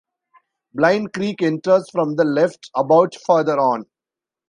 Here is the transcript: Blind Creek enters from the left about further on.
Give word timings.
Blind 0.73 1.13
Creek 1.13 1.43
enters 1.43 1.87
from 1.91 2.15
the 2.15 2.23
left 2.25 2.71
about 2.75 3.13
further 3.27 3.59
on. 3.59 3.85